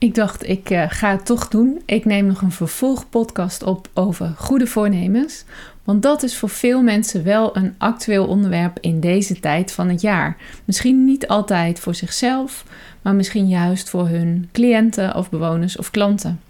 [0.00, 1.82] Ik dacht, ik uh, ga het toch doen.
[1.84, 5.44] Ik neem nog een vervolgpodcast op over goede voornemens.
[5.84, 10.00] Want dat is voor veel mensen wel een actueel onderwerp in deze tijd van het
[10.00, 10.36] jaar.
[10.64, 12.64] Misschien niet altijd voor zichzelf,
[13.02, 16.40] maar misschien juist voor hun cliënten of bewoners of klanten.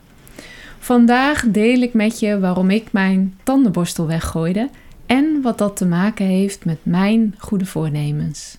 [0.79, 4.69] Vandaag deel ik met je waarom ik mijn tandenborstel weggooide
[5.07, 8.59] en wat dat te maken heeft met mijn goede voornemens.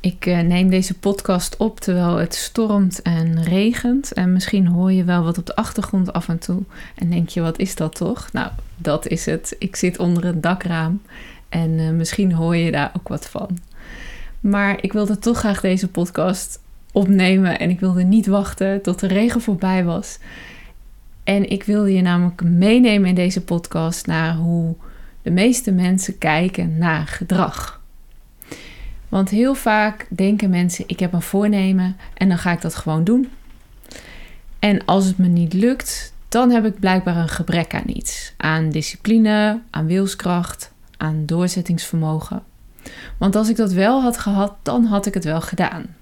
[0.00, 4.12] Ik eh, neem deze podcast op terwijl het stormt en regent.
[4.12, 6.62] En misschien hoor je wel wat op de achtergrond af en toe.
[6.94, 8.32] En denk je, wat is dat toch?
[8.32, 9.56] Nou, dat is het.
[9.58, 11.02] Ik zit onder het dakraam.
[11.48, 13.58] En uh, misschien hoor je daar ook wat van.
[14.40, 16.60] Maar ik wilde toch graag deze podcast
[16.92, 17.58] opnemen.
[17.58, 20.18] En ik wilde niet wachten tot de regen voorbij was.
[21.24, 24.74] En ik wilde je namelijk meenemen in deze podcast naar hoe
[25.22, 27.77] de meeste mensen kijken naar gedrag.
[29.08, 33.04] Want heel vaak denken mensen: ik heb een voornemen en dan ga ik dat gewoon
[33.04, 33.28] doen.
[34.58, 38.70] En als het me niet lukt, dan heb ik blijkbaar een gebrek aan iets: aan
[38.70, 42.42] discipline, aan wilskracht, aan doorzettingsvermogen.
[43.18, 45.96] Want als ik dat wel had gehad, dan had ik het wel gedaan.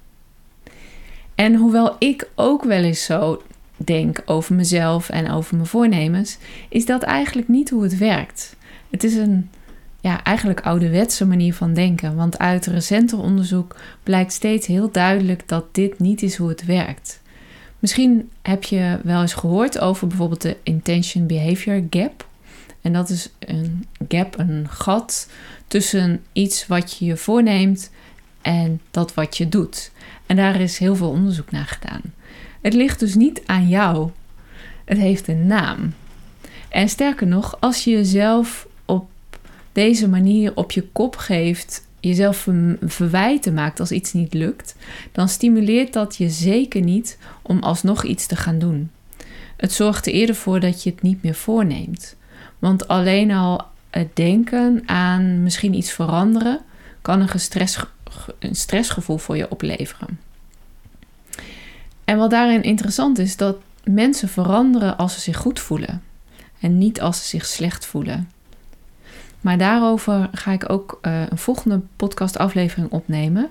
[1.34, 3.42] En hoewel ik ook wel eens zo
[3.76, 8.56] denk over mezelf en over mijn voornemens, is dat eigenlijk niet hoe het werkt.
[8.90, 9.50] Het is een
[10.06, 12.16] ja, eigenlijk ouderwetse manier van denken.
[12.16, 17.20] Want uit recenter onderzoek blijkt steeds heel duidelijk dat dit niet is hoe het werkt.
[17.78, 22.26] Misschien heb je wel eens gehoord over bijvoorbeeld de intention behavior gap.
[22.80, 25.30] En dat is een gap, een gat
[25.66, 27.90] tussen iets wat je je voorneemt
[28.42, 29.90] en dat wat je doet.
[30.26, 32.02] En daar is heel veel onderzoek naar gedaan.
[32.60, 34.10] Het ligt dus niet aan jou.
[34.84, 35.94] Het heeft een naam.
[36.68, 38.66] En sterker nog, als je jezelf
[39.76, 42.48] deze manier op je kop geeft, jezelf
[42.80, 44.76] verwijten maakt als iets niet lukt,
[45.12, 48.90] dan stimuleert dat je zeker niet om alsnog iets te gaan doen.
[49.56, 52.16] Het zorgt er eerder voor dat je het niet meer voorneemt.
[52.58, 56.60] Want alleen al het denken aan misschien iets veranderen
[57.02, 57.38] kan een,
[58.38, 60.18] een stressgevoel voor je opleveren.
[62.04, 66.02] En wat daarin interessant is, dat mensen veranderen als ze zich goed voelen
[66.60, 68.30] en niet als ze zich slecht voelen.
[69.46, 73.50] Maar daarover ga ik ook uh, een volgende podcastaflevering opnemen.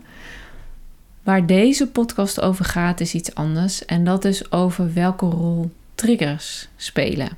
[1.23, 3.85] Waar deze podcast over gaat is iets anders.
[3.85, 7.29] En dat is over welke rol triggers spelen.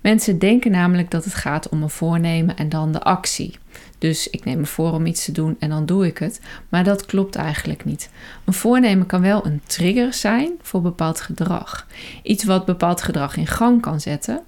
[0.00, 3.58] Mensen denken namelijk dat het gaat om een voornemen en dan de actie.
[3.98, 6.40] Dus ik neem me voor om iets te doen en dan doe ik het.
[6.68, 8.10] Maar dat klopt eigenlijk niet.
[8.44, 11.86] Een voornemen kan wel een trigger zijn voor bepaald gedrag.
[12.22, 14.42] Iets wat bepaald gedrag in gang kan zetten.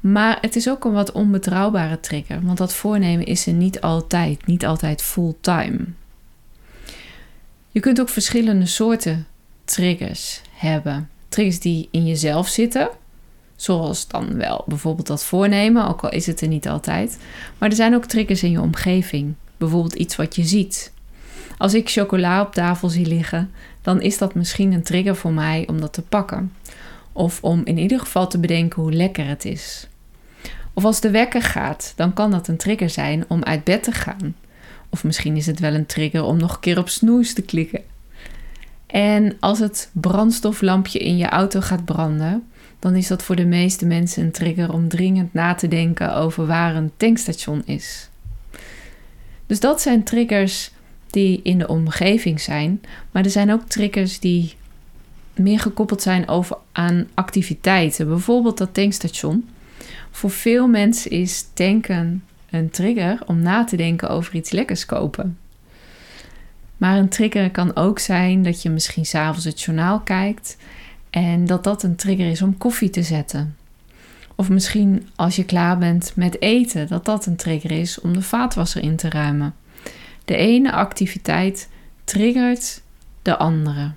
[0.00, 4.46] Maar het is ook een wat onbetrouwbare trigger, want dat voornemen is er niet altijd,
[4.46, 5.78] niet altijd fulltime.
[7.68, 9.26] Je kunt ook verschillende soorten
[9.64, 11.10] triggers hebben.
[11.28, 12.88] Triggers die in jezelf zitten,
[13.56, 17.18] zoals dan wel bijvoorbeeld dat voornemen, ook al is het er niet altijd.
[17.58, 20.92] Maar er zijn ook triggers in je omgeving, bijvoorbeeld iets wat je ziet.
[21.58, 23.50] Als ik chocola op tafel zie liggen,
[23.82, 26.52] dan is dat misschien een trigger voor mij om dat te pakken.
[27.12, 29.88] Of om in ieder geval te bedenken hoe lekker het is.
[30.72, 33.92] Of als de wekker gaat, dan kan dat een trigger zijn om uit bed te
[33.92, 34.36] gaan.
[34.88, 37.82] Of misschien is het wel een trigger om nog een keer op snoes te klikken.
[38.86, 43.86] En als het brandstoflampje in je auto gaat branden, dan is dat voor de meeste
[43.86, 48.08] mensen een trigger om dringend na te denken over waar een tankstation is.
[49.46, 50.70] Dus dat zijn triggers
[51.06, 52.80] die in de omgeving zijn,
[53.10, 54.54] maar er zijn ook triggers die
[55.34, 59.48] meer gekoppeld zijn over aan activiteiten, bijvoorbeeld dat tankstation.
[60.10, 65.38] Voor veel mensen is tanken een trigger om na te denken over iets lekkers kopen.
[66.76, 70.56] Maar een trigger kan ook zijn dat je misschien s'avonds het journaal kijkt
[71.10, 73.56] en dat dat een trigger is om koffie te zetten.
[74.34, 78.22] Of misschien als je klaar bent met eten, dat dat een trigger is om de
[78.22, 79.54] vaatwasser in te ruimen.
[80.24, 81.68] De ene activiteit
[82.04, 82.82] triggert
[83.22, 83.92] de andere.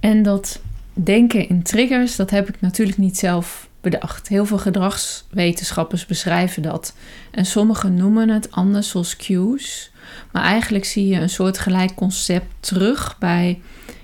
[0.00, 0.60] En dat
[0.92, 4.28] denken in triggers, dat heb ik natuurlijk niet zelf bedacht.
[4.28, 6.94] Heel veel gedragswetenschappers beschrijven dat.
[7.30, 9.90] En sommigen noemen het anders, zoals cues.
[10.32, 13.60] Maar eigenlijk zie je een soort gelijk concept terug bij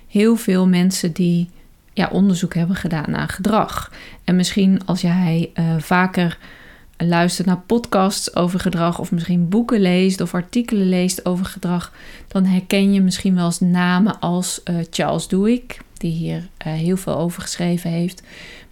[0.08, 1.50] heel veel mensen die
[1.92, 3.92] ja, onderzoek hebben gedaan naar gedrag.
[4.24, 6.38] En misschien als jij uh, vaker
[6.96, 11.92] luistert naar podcasts over gedrag, of misschien boeken leest of artikelen leest over gedrag,
[12.28, 15.62] dan herken je misschien wel eens namen als uh, Charles Duhigg,
[16.00, 18.22] die hier uh, heel veel over geschreven heeft,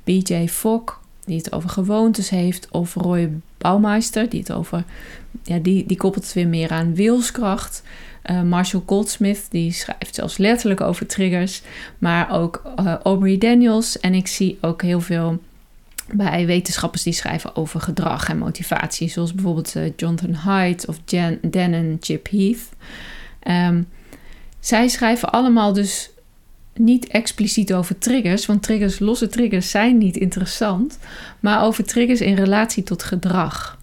[0.05, 0.47] B.J.
[0.49, 4.85] Fogg, die het over gewoontes heeft, of Roy Baumeister, die het over,
[5.43, 7.83] ja, die, die koppelt het weer meer aan wilskracht.
[8.31, 11.63] Uh, Marshall Goldsmith, die schrijft zelfs letterlijk over triggers,
[11.99, 14.01] maar ook uh, Aubrey Daniels.
[14.01, 15.41] En ik zie ook heel veel
[16.13, 21.39] bij wetenschappers die schrijven over gedrag en motivatie, zoals bijvoorbeeld uh, Jonathan Haidt of Jan,
[21.43, 22.69] Dan en Chip Heath.
[23.49, 23.89] Um,
[24.61, 26.11] zij schrijven allemaal dus
[26.75, 30.99] niet expliciet over triggers, want triggers, losse triggers zijn niet interessant,
[31.41, 33.79] maar over triggers in relatie tot gedrag.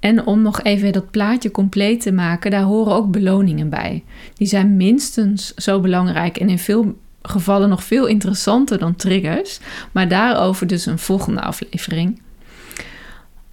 [0.00, 4.04] En om nog even dat plaatje compleet te maken, daar horen ook beloningen bij.
[4.34, 9.60] Die zijn minstens zo belangrijk en in veel gevallen nog veel interessanter dan triggers,
[9.92, 12.20] maar daarover dus een volgende aflevering.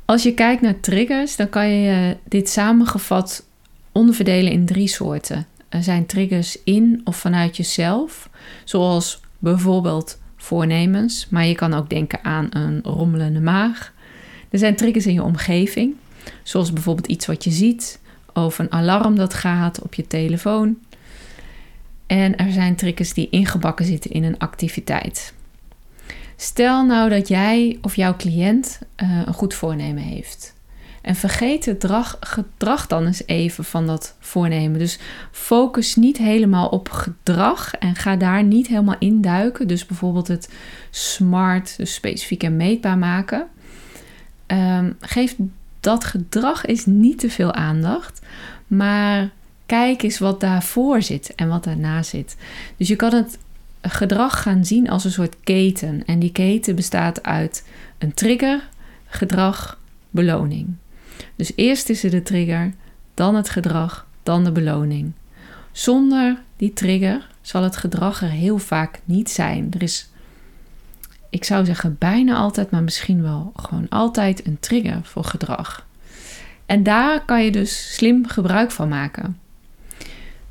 [0.05, 3.45] Als je kijkt naar triggers, dan kan je dit samengevat
[3.91, 5.45] onderverdelen in drie soorten.
[5.69, 8.29] Zijn triggers in of vanuit jezelf,
[8.63, 13.93] zoals bijvoorbeeld voornemens, maar je kan ook denken aan een rommelende maag.
[14.49, 15.95] Er zijn triggers in je omgeving,
[16.43, 17.99] zoals bijvoorbeeld iets wat je ziet,
[18.33, 20.77] of een alarm dat gaat op je telefoon.
[22.07, 25.33] En er zijn triggers die ingebakken zitten in een activiteit.
[26.35, 30.55] Stel nou dat jij of jouw cliënt uh, een goed voornemen heeft.
[31.07, 31.87] En vergeet het
[32.19, 34.79] gedrag, dan eens even van dat voornemen.
[34.79, 34.99] Dus
[35.31, 39.67] focus niet helemaal op gedrag en ga daar niet helemaal induiken.
[39.67, 40.49] Dus bijvoorbeeld het
[40.89, 43.47] smart, dus specifiek en meetbaar maken.
[44.47, 45.35] Um, geef
[45.79, 48.21] dat gedrag is niet te veel aandacht,
[48.67, 49.29] maar
[49.65, 52.37] kijk eens wat daarvoor zit en wat daarna zit.
[52.77, 53.37] Dus je kan het
[53.81, 56.05] gedrag gaan zien als een soort keten.
[56.05, 57.67] En die keten bestaat uit
[57.97, 58.67] een trigger,
[59.05, 60.75] gedrag, beloning.
[61.35, 62.73] Dus eerst is er de trigger,
[63.13, 65.11] dan het gedrag, dan de beloning.
[65.71, 69.67] Zonder die trigger zal het gedrag er heel vaak niet zijn.
[69.73, 70.09] Er is,
[71.29, 75.85] ik zou zeggen bijna altijd, maar misschien wel gewoon altijd een trigger voor gedrag.
[76.65, 79.37] En daar kan je dus slim gebruik van maken.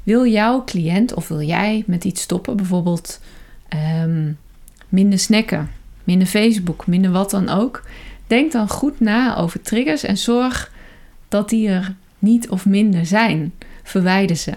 [0.03, 3.21] Wil jouw cliënt of wil jij met iets stoppen, bijvoorbeeld
[3.69, 4.33] ehm,
[4.89, 5.71] minder snacken,
[6.05, 7.83] minder Facebook, minder wat dan ook?
[8.27, 10.73] Denk dan goed na over triggers en zorg
[11.29, 13.53] dat die er niet of minder zijn.
[13.83, 14.53] Verwijder ze.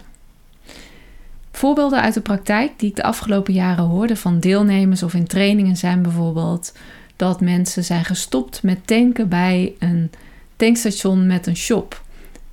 [1.52, 5.78] Voorbeelden uit de praktijk die ik de afgelopen jaren hoorde van deelnemers of in trainingen
[5.78, 6.74] zijn bijvoorbeeld
[7.16, 10.12] dat mensen zijn gestopt met tanken bij een
[10.56, 12.02] tankstation met een shop.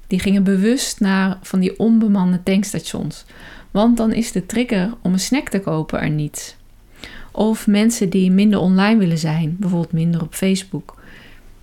[0.07, 3.25] Die gingen bewust naar van die onbemande tankstations.
[3.71, 6.57] Want dan is de trigger om een snack te kopen er niet.
[7.33, 10.96] Of mensen die minder online willen zijn, bijvoorbeeld minder op Facebook,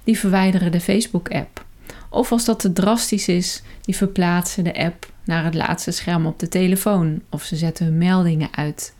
[0.03, 1.65] die verwijderen de Facebook-app.
[2.09, 6.39] Of als dat te drastisch is, die verplaatsen de app naar het laatste scherm op
[6.39, 8.93] de telefoon of ze zetten hun meldingen uit.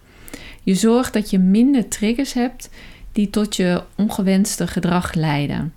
[0.64, 2.70] Je zorgt dat je minder triggers hebt
[3.12, 5.74] die tot je ongewenste gedrag leiden.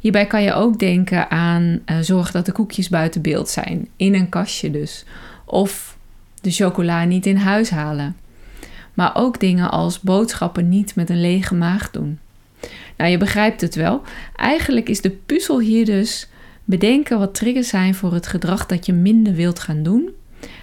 [0.00, 4.14] Hierbij kan je ook denken aan uh, zorgen dat de koekjes buiten beeld zijn, in
[4.14, 5.04] een kastje dus.
[5.44, 5.96] Of
[6.40, 8.16] de chocola niet in huis halen.
[8.94, 12.18] Maar ook dingen als boodschappen niet met een lege maag doen.
[13.06, 14.02] Je begrijpt het wel.
[14.36, 16.28] Eigenlijk is de puzzel hier dus
[16.64, 20.10] bedenken wat triggers zijn voor het gedrag dat je minder wilt gaan doen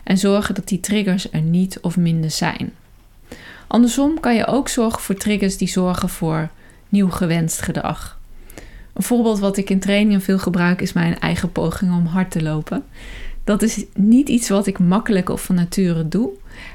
[0.03, 2.74] en zorgen dat die triggers er niet of minder zijn.
[3.67, 6.50] Andersom kan je ook zorgen voor triggers die zorgen voor
[6.89, 8.19] nieuw gewenst gedrag.
[8.93, 12.41] Een voorbeeld wat ik in trainingen veel gebruik is mijn eigen poging om hard te
[12.41, 12.84] lopen.
[13.43, 16.29] Dat is niet iets wat ik makkelijk of van nature doe.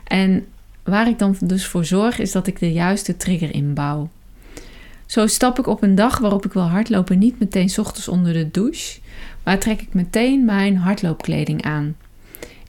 [0.04, 0.47] En
[0.83, 4.09] waar ik dan dus voor zorg is dat ik de juiste trigger inbouw.
[5.14, 8.50] Zo stap ik op een dag waarop ik wil hardlopen niet meteen ochtends onder de
[8.50, 9.00] douche,
[9.44, 11.97] maar trek ik meteen mijn hardloopkleding aan.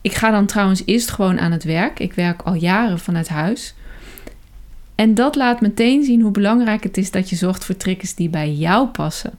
[0.00, 1.98] Ik ga dan trouwens eerst gewoon aan het werk.
[1.98, 3.74] Ik werk al jaren vanuit huis.
[4.94, 8.28] En dat laat meteen zien hoe belangrijk het is dat je zorgt voor triggers die
[8.28, 9.32] bij jou passen.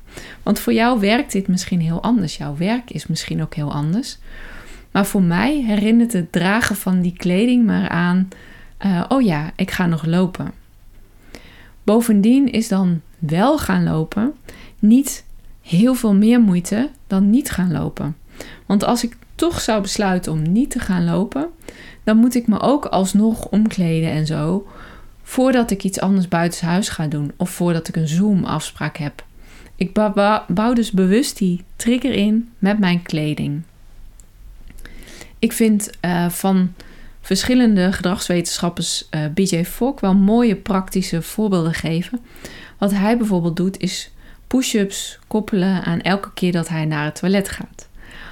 [0.44, 2.38] Want voor jou werkt dit misschien heel anders.
[2.38, 4.18] Jouw werk is misschien ook heel anders.
[4.92, 8.28] Maar voor mij herinnert het dragen van die kleding maar aan:
[8.86, 10.66] uh, oh ja, ik ga nog lopen.
[11.88, 14.34] Bovendien is dan wel gaan lopen
[14.80, 15.26] niet
[15.62, 18.16] heel veel meer moeite dan niet gaan lopen.
[18.66, 21.48] Want als ik toch zou besluiten om niet te gaan lopen,
[22.04, 24.68] dan moet ik me ook alsnog omkleden en zo
[25.24, 29.26] Voordat ik iets anders buitenshuis ga doen of voordat ik een Zoom-afspraak heb.
[29.76, 29.94] Ik
[30.48, 33.62] bouw dus bewust die trigger in met mijn kleding.
[35.40, 36.74] Ik vind uh, van
[37.28, 42.20] verschillende gedragswetenschappers uh, eh, BJ Fogg wel mooie praktische voorbeelden geven.
[42.78, 44.12] Wat hij bijvoorbeeld doet is
[44.48, 47.88] push-ups koppelen aan elke keer dat hij naar het toilet gaat.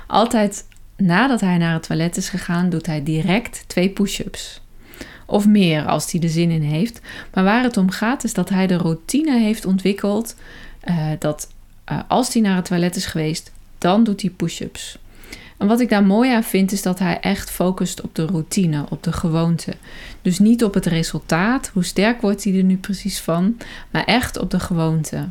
[0.08, 4.62] Altijd nadat hij naar het toilet is gegaan, doet hij direct twee push-ups.
[5.26, 7.02] Of meer als hij er zin in heeft.
[7.34, 10.36] Maar waar het om gaat is dat hij de routine heeft ontwikkeld
[10.90, 11.52] uh, dat
[11.92, 14.98] uh, als hij naar het toilet is geweest, dan doet hij push-ups.
[15.58, 18.86] En wat ik daar mooi aan vind, is dat hij echt focust op de routine,
[18.90, 19.74] op de gewoonte.
[20.22, 23.58] Dus niet op het resultaat, hoe sterk wordt hij er nu precies van,
[23.92, 25.30] maar echt op de gewoonte.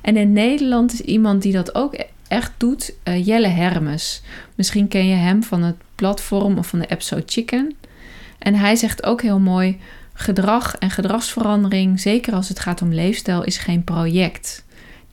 [0.00, 4.22] En in Nederland is iemand die dat ook echt doet, uh, Jelle Hermes.
[4.54, 7.74] Misschien ken je hem van het platform of van de app So Chicken.
[8.38, 9.80] En hij zegt ook heel mooi:
[10.12, 14.63] gedrag en gedragsverandering, zeker als het gaat om leefstijl, is geen project.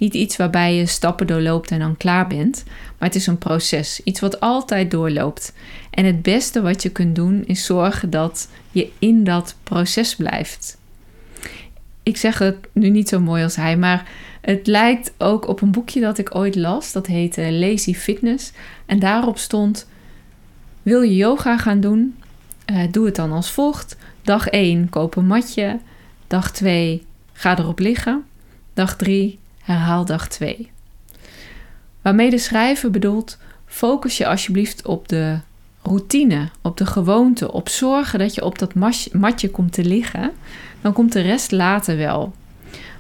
[0.02, 2.64] Niet iets waarbij je stappen doorloopt en dan klaar bent,
[2.98, 5.54] maar het is een proces, iets wat altijd doorloopt.
[5.90, 10.78] En het beste wat je kunt doen is zorgen dat je in dat proces blijft.
[12.04, 14.10] Ik zeg het nu niet zo mooi als hij, maar
[14.42, 16.92] het lijkt ook op een boekje dat ik ooit las.
[16.92, 18.52] Dat heette Lazy Fitness.
[18.86, 19.88] En daarop stond:
[20.82, 22.18] Wil je yoga gaan doen?
[22.72, 23.98] Uh, doe het dan als volgt.
[24.22, 25.80] Dag 1, koop een matje.
[26.28, 28.24] Dag 2, ga erop liggen.
[28.74, 29.40] Dag 3,
[29.72, 30.72] herhaal dag 2.
[32.02, 35.40] Waarmee de schrijver bedoelt, focus je alsjeblieft op de
[35.82, 38.74] routine, op de gewoonte, op zorgen dat je op dat
[39.14, 40.32] matje komt te liggen.
[40.82, 42.34] Dan komt de rest later wel.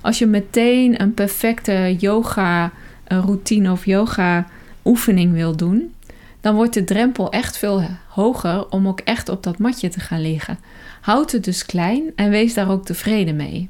[0.01, 2.71] Als je meteen een perfecte yoga
[3.05, 4.47] routine of yoga
[4.85, 5.93] oefening wil doen,
[6.41, 10.21] dan wordt de drempel echt veel hoger om ook echt op dat matje te gaan
[10.21, 10.59] liggen.
[11.01, 13.69] Houd het dus klein en wees daar ook tevreden mee.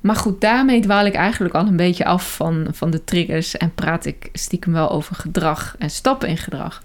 [0.00, 3.74] Maar goed, daarmee dwaal ik eigenlijk al een beetje af van, van de triggers en
[3.74, 6.82] praat ik stiekem wel over gedrag en stappen in gedrag.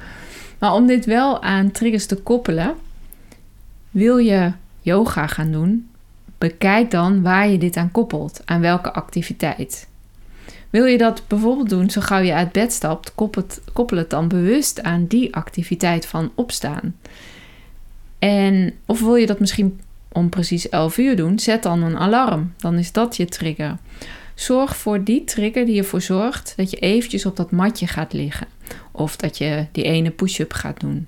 [0.59, 2.75] Maar om dit wel aan triggers te koppelen,
[3.91, 5.89] wil je yoga gaan doen,
[6.37, 9.87] bekijk dan waar je dit aan koppelt, aan welke activiteit.
[10.69, 13.13] Wil je dat bijvoorbeeld doen zo gauw je uit bed stapt,
[13.73, 16.95] koppel het, dan bewust aan die activiteit van opstaan.
[18.19, 19.79] En of wil je dat misschien
[20.15, 22.53] om precies 11 uur doen, zet dan een alarm.
[22.57, 23.77] Dan is dat je trigger.
[24.35, 28.47] Zorg voor die trigger die ervoor zorgt dat je eventjes op dat matje gaat liggen.
[28.91, 31.07] Of dat je die ene push-up gaat doen.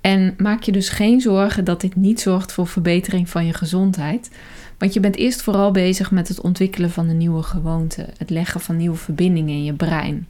[0.00, 4.30] En maak je dus geen zorgen dat dit niet zorgt voor verbetering van je gezondheid.
[4.78, 8.60] Want je bent eerst vooral bezig met het ontwikkelen van een nieuwe gewoonte, het leggen
[8.60, 10.26] van nieuwe verbindingen in je brein.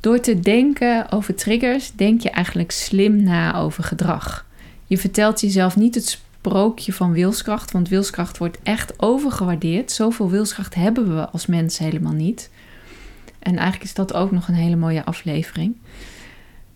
[0.00, 4.46] Door te denken over triggers, denk je eigenlijk slim na over gedrag.
[4.88, 9.92] Je vertelt jezelf niet het sprookje van wilskracht, want wilskracht wordt echt overgewaardeerd.
[9.92, 12.50] Zoveel wilskracht hebben we als mens helemaal niet.
[13.38, 15.76] En eigenlijk is dat ook nog een hele mooie aflevering.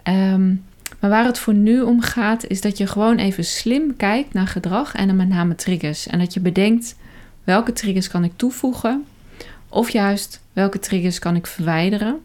[0.09, 0.64] Um,
[1.00, 4.47] maar waar het voor nu om gaat, is dat je gewoon even slim kijkt naar
[4.47, 6.07] gedrag en dan met name triggers.
[6.07, 6.97] En dat je bedenkt
[7.45, 9.04] welke triggers kan ik toevoegen,
[9.69, 12.21] of juist welke triggers kan ik verwijderen,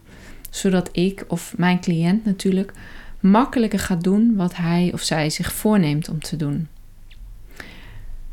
[0.49, 2.73] zodat ik of mijn cliënt natuurlijk
[3.19, 6.67] makkelijker gaat doen wat hij of zij zich voorneemt om te doen.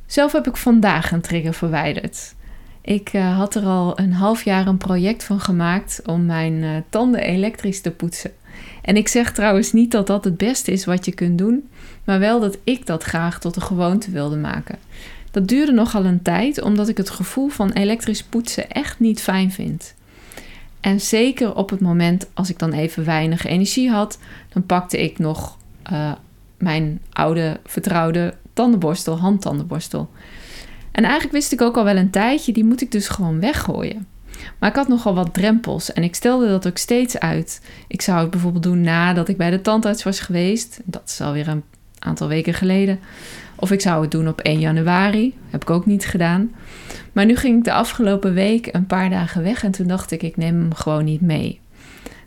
[0.06, 2.34] Zelf heb ik vandaag een trigger verwijderd.
[2.80, 6.76] Ik uh, had er al een half jaar een project van gemaakt om mijn uh,
[6.88, 8.30] tanden elektrisch te poetsen.
[8.82, 11.68] En ik zeg trouwens niet dat dat het beste is wat je kunt doen,
[12.04, 14.78] maar wel dat ik dat graag tot een gewoonte wilde maken.
[15.30, 19.52] Dat duurde nogal een tijd, omdat ik het gevoel van elektrisch poetsen echt niet fijn
[19.52, 19.94] vind.
[20.84, 24.18] En zeker op het moment als ik dan even weinig energie had,
[24.52, 25.58] dan pakte ik nog
[25.92, 26.12] uh,
[26.58, 30.10] mijn oude vertrouwde tandenborstel, handtandenborstel.
[30.92, 34.06] En eigenlijk wist ik ook al wel een tijdje, die moet ik dus gewoon weggooien.
[34.58, 37.60] Maar ik had nogal wat drempels en ik stelde dat ook steeds uit.
[37.88, 40.80] Ik zou het bijvoorbeeld doen nadat ik bij de tandarts was geweest.
[40.84, 41.64] Dat is alweer een
[41.98, 42.98] aantal weken geleden.
[43.56, 45.34] Of ik zou het doen op 1 januari.
[45.50, 46.50] Heb ik ook niet gedaan.
[47.12, 50.22] Maar nu ging ik de afgelopen week een paar dagen weg en toen dacht ik,
[50.22, 51.60] ik neem hem gewoon niet mee.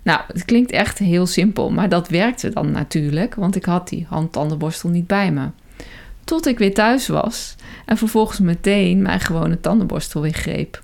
[0.04, 4.06] Nou, het klinkt echt heel simpel, maar dat werkte dan natuurlijk, want ik had die
[4.10, 5.50] handtandenborstel niet bij me.
[6.24, 7.56] Tot ik weer thuis was
[7.86, 10.84] en vervolgens meteen mijn gewone tandenborstel weer greep.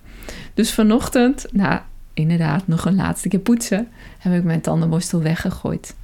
[0.53, 1.79] Dus vanochtend, nou
[2.13, 3.87] inderdaad, nog een laatste keer poetsen,
[4.19, 5.95] heb ik mijn tandenborstel weggegooid.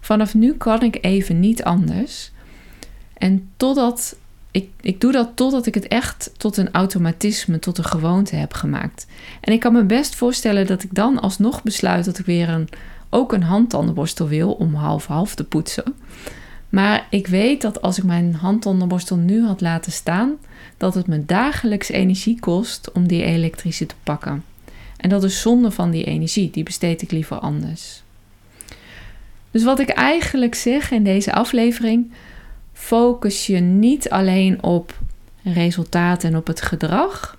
[0.00, 2.32] Vanaf nu kan ik even niet anders.
[3.18, 4.16] En totdat
[4.50, 8.52] ik, ik doe dat totdat ik het echt tot een automatisme, tot een gewoonte heb
[8.52, 9.06] gemaakt.
[9.40, 12.68] En ik kan me best voorstellen dat ik dan alsnog besluit dat ik weer een,
[13.10, 15.94] ook een handtandenborstel wil om half-half te poetsen.
[16.68, 20.32] Maar ik weet dat als ik mijn handtandenborstel nu had laten staan,
[20.76, 24.44] dat het me dagelijks energie kost om die elektrische te pakken.
[24.96, 28.02] En dat is zonde van die energie, die besteed ik liever anders.
[29.50, 32.12] Dus wat ik eigenlijk zeg in deze aflevering,
[32.78, 34.98] focus je niet alleen op
[35.42, 37.38] resultaten en op het gedrag,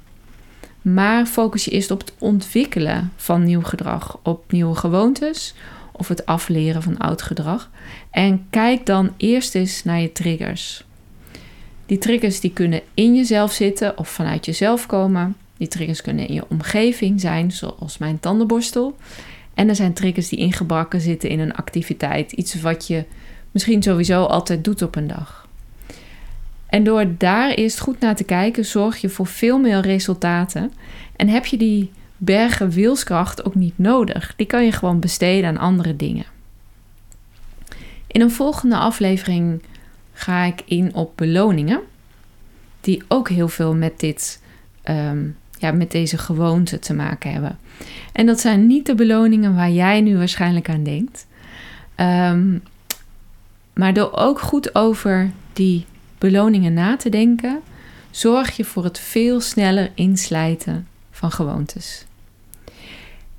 [0.82, 5.54] maar focus je eerst op het ontwikkelen van nieuw gedrag, op nieuwe gewoontes
[5.92, 7.70] of het afleren van oud gedrag.
[8.12, 10.84] En kijk dan eerst eens naar je triggers.
[11.86, 15.36] Die triggers die kunnen in jezelf zitten of vanuit jezelf komen.
[15.58, 18.96] Die triggers kunnen in je omgeving zijn, zoals mijn tandenborstel.
[19.54, 22.32] En er zijn triggers die ingebakken zitten in een activiteit.
[22.32, 23.06] Iets wat je
[23.52, 25.48] misschien sowieso altijd doet op een dag.
[26.70, 30.74] En door daar eerst goed naar te kijken, zorg je voor veel meer resultaten.
[31.16, 34.34] En heb je die bergen wilskracht ook niet nodig.
[34.36, 36.26] Die kan je gewoon besteden aan andere dingen.
[38.08, 39.64] In een volgende aflevering
[40.14, 41.80] ga ik in op beloningen.
[42.82, 44.42] Die ook heel veel met, dit,
[44.82, 45.28] ehm,
[45.60, 47.58] ja, met deze gewoonte te maken hebben.
[48.12, 51.28] En dat zijn niet de beloningen waar jij nu waarschijnlijk aan denkt.
[51.96, 52.58] Ehm,
[53.80, 55.86] maar door ook goed over die
[56.18, 57.62] beloningen na te denken,
[58.12, 62.06] zorg je voor het veel sneller inslijten van gewoontes.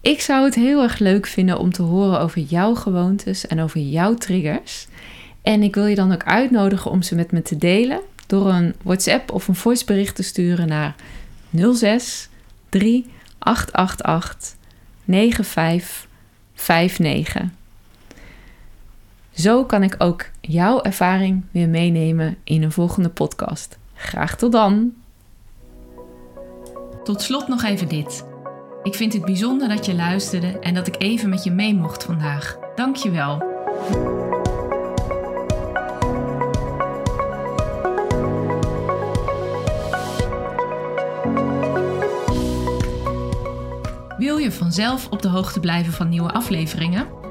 [0.01, 3.81] Ik zou het heel erg leuk vinden om te horen over jouw gewoontes en over
[3.81, 4.87] jouw triggers.
[5.43, 8.75] En ik wil je dan ook uitnodigen om ze met me te delen door een
[8.83, 10.95] WhatsApp of een voicebericht te sturen naar
[11.73, 12.29] 06
[12.69, 14.55] 3888
[15.05, 17.60] 9559.
[19.31, 23.79] Zo kan ik ook jouw ervaring weer meenemen in een volgende podcast.
[23.95, 24.93] Graag tot dan!
[27.05, 28.25] Tot slot nog even dit.
[28.83, 32.05] Ik vind het bijzonder dat je luisterde en dat ik even met je mee mocht
[32.05, 32.59] vandaag.
[32.75, 33.39] Dank je wel.
[44.19, 47.20] Wil je vanzelf op de hoogte blijven van nieuwe afleveringen?